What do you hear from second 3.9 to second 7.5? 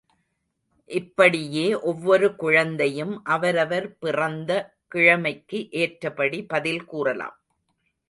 பிறந்த கிழமைக்கு ஏற்றபடி பதில் கூறலாம்.